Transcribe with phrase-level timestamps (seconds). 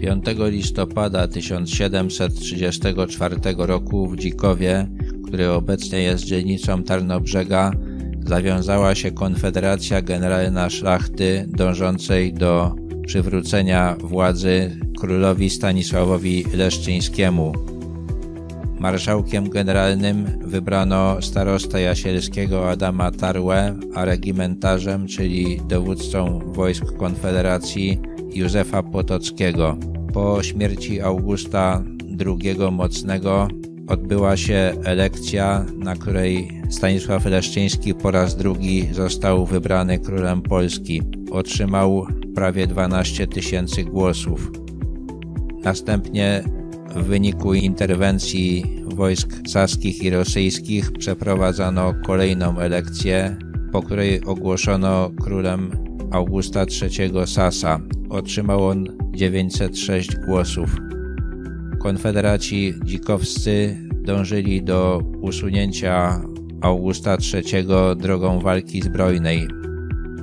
[0.00, 4.88] 5 listopada 1734 roku w Dzikowie,
[5.26, 7.72] który obecnie jest dzielnicą Tarnobrzega,
[8.26, 12.74] zawiązała się Konfederacja Generalna Szlachty dążącej do
[13.06, 17.52] przywrócenia władzy królowi Stanisławowi Leszczyńskiemu.
[18.78, 28.00] Marszałkiem generalnym wybrano starosta jasielskiego Adama Tarłę, a regimentarzem, czyli dowódcą wojsk Konfederacji
[28.34, 29.76] Józefa Potockiego.
[30.12, 31.84] Po śmierci Augusta
[32.26, 33.48] II Mocnego
[33.88, 41.02] odbyła się elekcja, na której Stanisław Leszczyński po raz drugi został wybrany królem Polski.
[41.30, 44.52] Otrzymał prawie 12 tysięcy głosów.
[45.64, 46.44] Następnie
[46.94, 53.36] w wyniku interwencji wojsk saskich i rosyjskich przeprowadzono kolejną elekcję,
[53.72, 57.80] po której ogłoszono królem Augusta III Sasa.
[58.10, 60.76] Otrzymał on 906 głosów.
[61.78, 66.22] Konfederaci dzikowscy dążyli do usunięcia
[66.60, 69.48] Augusta III drogą walki zbrojnej.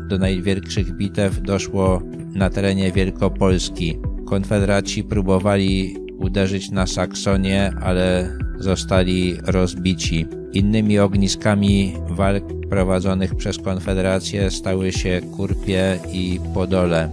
[0.10, 2.02] Do największych bitew doszło
[2.36, 3.98] na terenie Wielkopolski.
[4.26, 5.96] Konfederaci próbowali
[6.28, 10.26] uderzyć na Saksonię, ale zostali rozbici.
[10.54, 17.10] Innymi ogniskami walk prowadzonych przez Konfederację stały się Kurpie i Podole.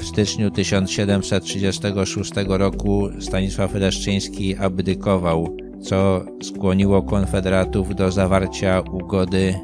[0.00, 9.54] W styczniu 1736 roku Stanisław Leszczyński abdykował, co skłoniło konfederatów do zawarcia ugody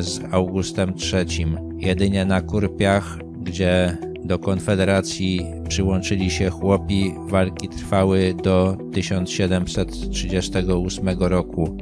[0.00, 1.46] z Augustem III.
[1.78, 11.76] Jedynie na Kurpiach, gdzie do Konfederacji przyłączyli się chłopi, walki trwały do 1738 roku.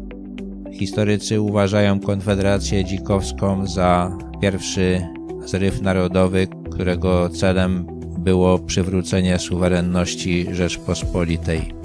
[0.73, 5.07] Historycy uważają Konfederację Dzikowską za pierwszy
[5.47, 7.87] zryw narodowy, którego celem
[8.19, 11.84] było przywrócenie suwerenności Rzeczpospolitej.